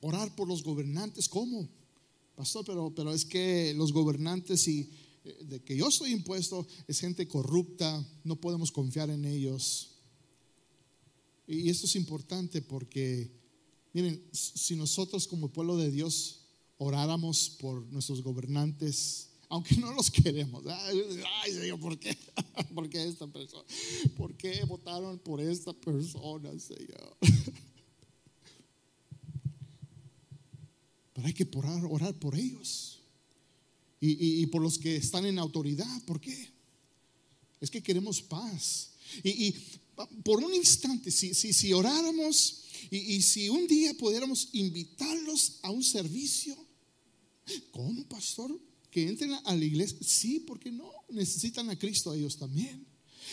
[0.00, 1.68] Orar por los gobernantes, ¿cómo?
[2.34, 4.90] Pastor, pero, pero es que los gobernantes y
[5.24, 9.91] eh, de que yo estoy impuesto es gente corrupta, no podemos confiar en ellos.
[11.46, 13.30] Y esto es importante porque,
[13.92, 16.40] miren, si nosotros como pueblo de Dios
[16.78, 22.16] oráramos por nuestros gobernantes, aunque no los queremos, ay Señor, ¿por qué?
[22.74, 23.64] ¿Por qué esta persona?
[24.16, 27.16] ¿Por qué votaron por esta persona, Señor?
[31.12, 33.00] Pero hay que orar, orar por ellos
[34.00, 36.02] y, por los que están en autoridad.
[36.06, 36.48] ¿Por qué?
[37.60, 38.94] Es que queremos paz.
[39.22, 39.54] y,
[40.22, 45.82] por un instante, si, si, si oráramos y, si un día pudiéramos invitarlos a un
[45.82, 46.54] servicio,
[47.70, 48.58] ¿cómo, pastor?
[48.90, 49.96] Que entren a la iglesia.
[50.02, 52.84] Sí, porque no, necesitan a Cristo ellos también.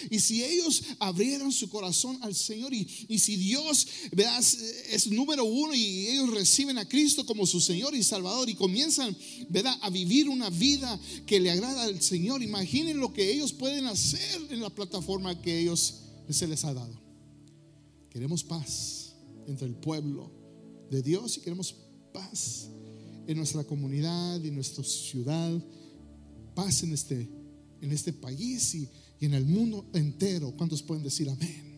[0.10, 3.86] Y si ellos abrieran su corazón al Señor y, y si Dios
[4.90, 9.18] es número uno y ellos reciben a Cristo como su Señor y Salvador y comienzan
[9.50, 9.78] ¿verdad?
[9.82, 14.48] a vivir una vida que le agrada al Señor, imaginen lo que ellos pueden hacer
[14.52, 15.96] en la plataforma que ellos
[16.34, 17.00] se les ha dado.
[18.10, 19.16] Queremos paz
[19.48, 20.32] entre el pueblo
[20.90, 21.76] de Dios y queremos
[22.14, 22.70] paz
[23.28, 25.52] en nuestra comunidad y nuestra ciudad,
[26.56, 27.30] paz en este,
[27.82, 28.90] en este país y,
[29.20, 30.54] y en el mundo entero.
[30.58, 31.70] ¿Cuántos pueden decir amén?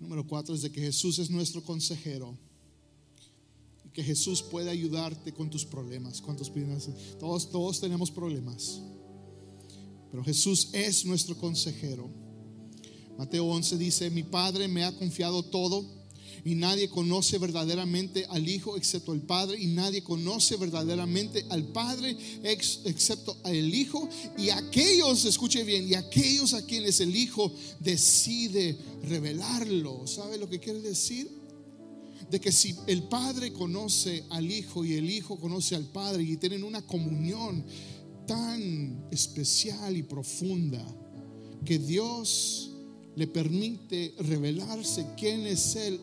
[0.00, 2.36] Número cuatro es de que Jesús es nuestro consejero
[3.86, 6.20] y que Jesús puede ayudarte con tus problemas.
[6.20, 6.78] ¿Cuántos piden
[7.18, 8.82] Todos, todos tenemos problemas.
[10.14, 12.08] Pero Jesús es nuestro consejero.
[13.18, 15.84] Mateo 11 dice, mi Padre me ha confiado todo
[16.44, 22.16] y nadie conoce verdaderamente al Hijo excepto el Padre y nadie conoce verdaderamente al Padre
[22.44, 30.06] excepto al Hijo y aquellos, escuche bien, y aquellos a quienes el Hijo decide revelarlo.
[30.06, 31.28] ¿Sabe lo que quiere decir?
[32.30, 36.36] De que si el Padre conoce al Hijo y el Hijo conoce al Padre y
[36.36, 37.64] tienen una comunión,
[38.26, 40.84] tan especial y profunda
[41.64, 42.70] que Dios
[43.16, 46.00] le permite revelarse quién es Él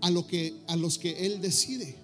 [0.00, 1.94] a, que, a los que Él decide.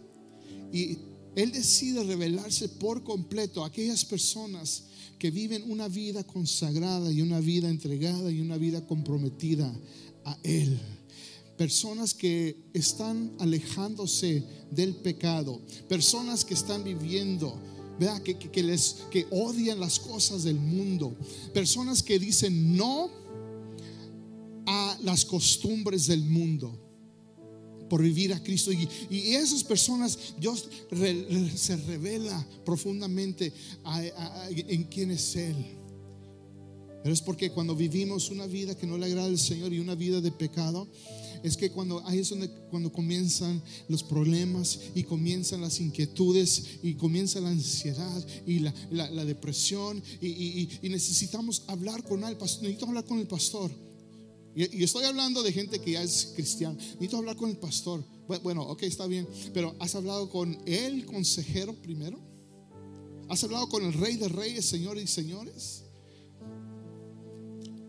[0.73, 0.99] Y
[1.37, 4.85] Él decide revelarse por completo a aquellas personas
[5.19, 9.73] que viven una vida consagrada y una vida entregada y una vida comprometida
[10.25, 10.79] a Él.
[11.57, 17.57] Personas que están alejándose del pecado, personas que están viviendo
[17.99, 21.15] Vea que, que, les, que odian las cosas del mundo.
[21.53, 23.11] Personas que dicen no
[24.67, 26.81] a las costumbres del mundo
[27.89, 28.73] por vivir a Cristo.
[28.73, 30.69] Y, y esas personas, Dios
[31.55, 33.53] se revela profundamente
[34.51, 35.57] en quién es Él.
[37.03, 39.95] Pero es porque cuando vivimos una vida que no le agrada al Señor y una
[39.95, 40.89] vida de pecado,
[41.45, 46.95] es que cuando ahí es donde cuando comienzan los problemas y comienzan las inquietudes y
[46.95, 53.05] comienza la ansiedad y la, la, depresión y, necesitamos hablar con el pastor, necesito hablar
[53.05, 53.71] con el pastor.
[54.57, 58.03] Y, y, estoy hablando de gente que ya es cristiana, necesito hablar con el pastor.
[58.43, 59.29] Bueno, ok, está bien.
[59.53, 62.19] Pero ¿has hablado con el consejero primero?
[63.29, 65.84] ¿Has hablado con el rey de reyes, señores y señores?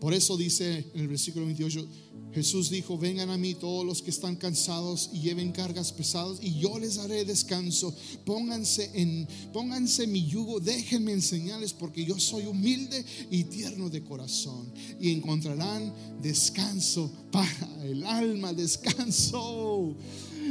[0.00, 1.88] Por eso dice en el versículo 28,
[2.36, 6.58] Jesús dijo, vengan a mí todos los que están cansados y lleven cargas pesadas y
[6.58, 7.94] yo les haré descanso.
[8.26, 14.70] Pónganse en pónganse mi yugo, déjenme enseñarles porque yo soy humilde y tierno de corazón
[15.00, 19.96] y encontrarán descanso para el alma, descanso.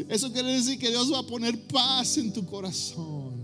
[0.09, 3.35] Eso quiere decir que Dios va a poner paz en tu corazón.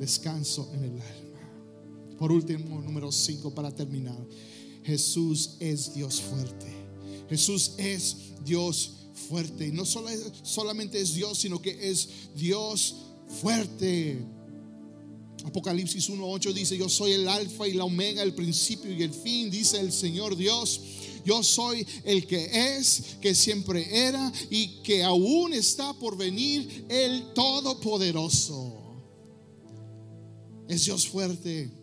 [0.00, 1.21] Descanso en el alma.
[2.22, 4.16] Por último, número 5 para terminar.
[4.84, 6.68] Jesús es Dios fuerte.
[7.28, 8.92] Jesús es Dios
[9.28, 9.66] fuerte.
[9.66, 10.08] Y no solo
[10.44, 12.94] solamente es Dios, sino que es Dios
[13.40, 14.24] fuerte.
[15.44, 19.50] Apocalipsis 1.8 dice, yo soy el alfa y la omega, el principio y el fin,
[19.50, 20.80] dice el Señor Dios.
[21.24, 27.32] Yo soy el que es, que siempre era y que aún está por venir, el
[27.32, 28.80] Todopoderoso.
[30.68, 31.81] Es Dios fuerte.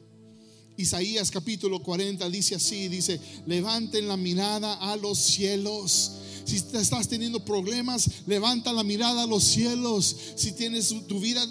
[0.80, 6.14] Isaías capítulo 40 dice así, dice, levanten la mirada a los cielos.
[6.46, 10.16] Si estás teniendo problemas, levanta la mirada a los cielos.
[10.36, 11.46] Si tienes tu vida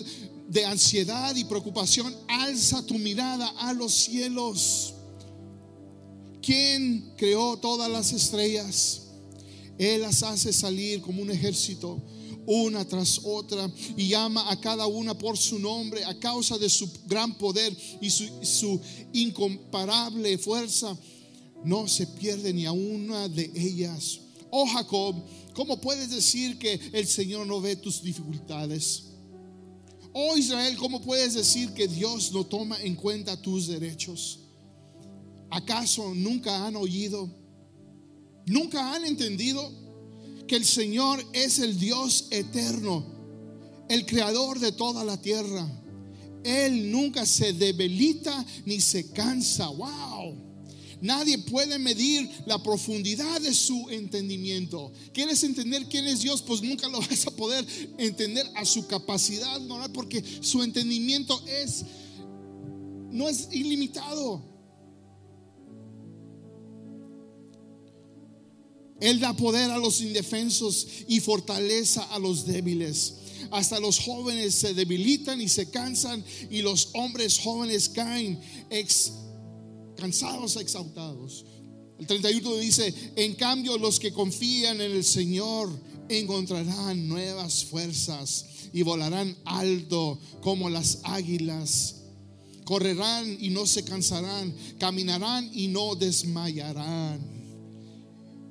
[0.49, 4.95] de ansiedad y preocupación, alza tu mirada a los cielos.
[6.41, 9.09] ¿Quién creó todas las estrellas?
[9.76, 12.03] Él las hace salir como un ejército
[12.49, 16.90] una tras otra y llama a cada una por su nombre a causa de su
[17.07, 18.80] gran poder y su,
[19.12, 20.96] incomparable fuerza.
[21.62, 24.20] No se pierde ni a una de ellas.
[24.51, 25.14] Oh Jacob,
[25.53, 29.05] ¿cómo puedes decir que el Señor no ve tus dificultades?
[30.14, 34.38] Oh Israel, ¿cómo puedes decir que Dios no toma en cuenta tus derechos?
[35.51, 37.28] ¿Acaso nunca han oído?
[38.46, 39.88] ¿Nunca han entendido?
[40.49, 43.05] Que el Señor es el Dios eterno,
[43.88, 45.70] el creador de toda la tierra.
[46.42, 49.68] Él nunca se debilita ni se cansa.
[49.68, 50.49] Wow.
[51.01, 54.92] Nadie puede medir la profundidad de su entendimiento.
[55.12, 56.42] ¿Quieres entender quién es Dios?
[56.42, 57.64] Pues nunca lo vas a poder
[57.99, 61.84] entender a su capacidad moral porque su entendimiento es
[63.11, 64.57] no es ilimitado.
[69.01, 73.14] Él da poder a los indefensos y fortaleza a los débiles.
[73.51, 78.40] Hasta los jóvenes se debilitan y se cansan y los hombres jóvenes caen
[78.70, 79.12] ex,
[79.96, 81.44] cansados, exaltados.
[81.99, 85.70] El 31 dice, en cambio los que confían en el Señor
[86.09, 91.96] encontrarán nuevas fuerzas y volarán alto como las águilas.
[92.64, 97.38] Correrán y no se cansarán, caminarán y no desmayarán.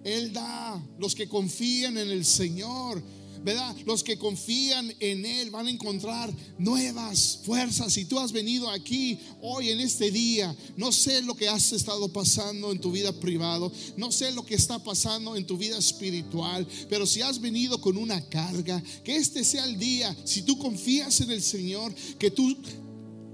[0.07, 0.81] Él da.
[0.99, 3.03] Los que confían en el Señor,
[3.43, 3.75] ¿verdad?
[3.85, 7.93] Los que confían en Él van a encontrar nuevas fuerzas.
[7.93, 12.07] Si tú has venido aquí hoy en este día, no sé lo que has estado
[12.09, 16.67] pasando en tu vida privada, no sé lo que está pasando en tu vida espiritual,
[16.89, 21.21] pero si has venido con una carga, que este sea el día, si tú confías
[21.21, 22.55] en el Señor, que tú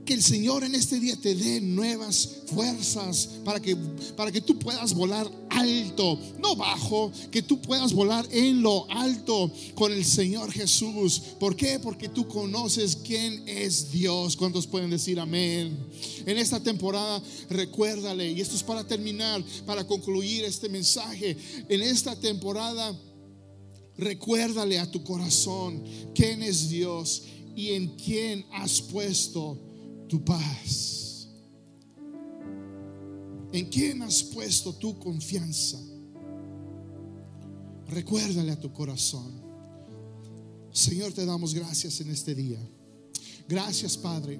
[0.05, 3.75] que el Señor en este día te dé nuevas fuerzas para que,
[4.15, 9.51] para que tú puedas volar alto, no bajo, que tú puedas volar en lo alto
[9.75, 11.21] con el Señor Jesús.
[11.39, 11.79] ¿Por qué?
[11.79, 14.35] Porque tú conoces quién es Dios.
[14.35, 15.77] ¿Cuántos pueden decir amén?
[16.25, 21.37] En esta temporada, recuérdale, y esto es para terminar, para concluir este mensaje.
[21.69, 22.97] En esta temporada,
[23.97, 25.83] recuérdale a tu corazón
[26.13, 27.23] quién es Dios
[27.55, 29.72] y en quién has puesto
[30.13, 31.27] tu paz?
[33.51, 35.79] ¿En quién has puesto tu confianza?
[37.87, 39.41] Recuérdale a tu corazón.
[40.71, 42.59] Señor, te damos gracias en este día.
[43.49, 44.39] Gracias, Padre,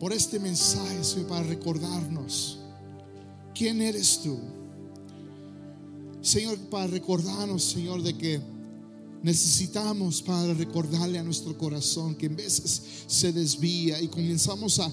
[0.00, 2.60] por este mensaje, para recordarnos
[3.54, 4.38] quién eres tú.
[6.22, 8.40] Señor, para recordarnos, Señor, de que
[9.24, 14.92] Necesitamos, Padre, recordarle a nuestro corazón que en veces se desvía y comenzamos a,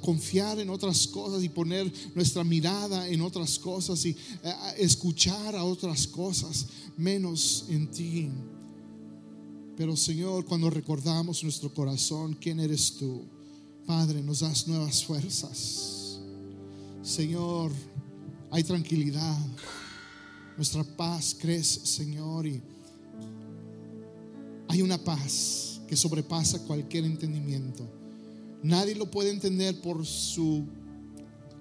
[0.00, 5.64] confiar en otras cosas y poner nuestra mirada en otras cosas y a escuchar a
[5.64, 8.30] otras cosas menos en ti.
[9.76, 13.26] Pero Señor, cuando recordamos nuestro corazón, ¿quién eres tú?
[13.84, 16.18] Padre, nos das nuevas fuerzas.
[17.02, 17.72] Señor,
[18.50, 19.36] hay tranquilidad.
[20.56, 22.62] Nuestra paz crece, Señor, y
[24.70, 27.84] hay una paz que sobrepasa cualquier entendimiento.
[28.62, 30.64] Nadie lo puede entender por su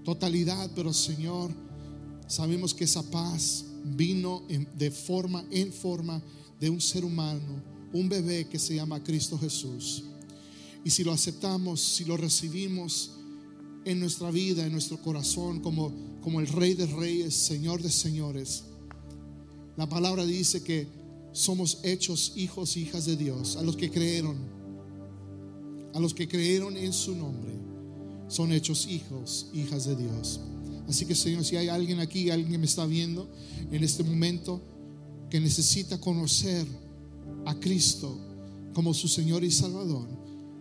[0.04, 1.52] totalidad, pero Señor,
[2.28, 4.44] sabemos que esa paz vino
[4.78, 6.22] de forma, en forma
[6.60, 10.04] de un ser humano, un bebé que se llama Cristo Jesús.
[10.86, 13.14] Y si lo aceptamos, si lo recibimos
[13.86, 15.92] en nuestra vida, en nuestro corazón, como,
[16.22, 18.66] como el Rey de Reyes, Señor de Señores,
[19.78, 20.99] la palabra dice que
[21.32, 24.38] somos hechos hijos e hijas de Dios, a los que creyeron,
[25.94, 27.52] a los que creyeron en su nombre,
[28.28, 30.40] son hechos hijos, hijas de Dios.
[30.88, 33.30] Así que Señor, si hay alguien aquí, alguien que me está viendo
[33.72, 34.62] en este momento,
[35.30, 36.66] que necesita conocer
[37.46, 38.18] a Cristo
[38.74, 40.08] como su Señor y Salvador,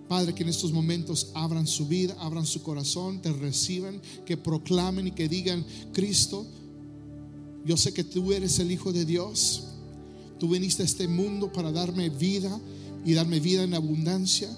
[0.09, 5.09] Padre, que en estos momentos abran su vida, abran su corazón, te reciban, que proclamen
[5.09, 6.47] y que digan, Cristo,
[7.64, 9.64] yo sé que tú eres el Hijo de Dios.
[10.39, 12.59] Tú viniste a este mundo para darme vida
[13.05, 14.49] y darme vida en abundancia.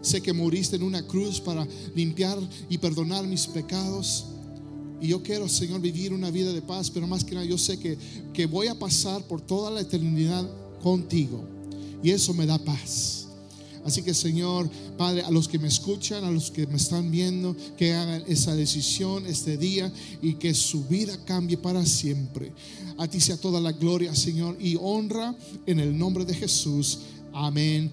[0.00, 4.26] Sé que moriste en una cruz para limpiar y perdonar mis pecados.
[5.00, 7.78] Y yo quiero, Señor, vivir una vida de paz, pero más que nada yo sé
[7.78, 7.96] que,
[8.32, 10.48] que voy a pasar por toda la eternidad
[10.82, 11.44] contigo.
[12.02, 13.27] Y eso me da paz.
[13.88, 14.68] Así que Señor,
[14.98, 18.54] Padre, a los que me escuchan, a los que me están viendo, que hagan esa
[18.54, 22.52] decisión este día y que su vida cambie para siempre.
[22.98, 25.34] A ti sea toda la gloria, Señor, y honra
[25.64, 26.98] en el nombre de Jesús.
[27.32, 27.90] Amén